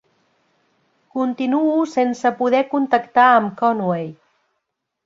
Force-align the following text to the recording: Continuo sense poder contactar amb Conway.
Continuo 1.17 1.77
sense 1.93 2.33
poder 2.41 2.65
contactar 2.73 3.31
amb 3.37 3.55
Conway. 3.63 4.07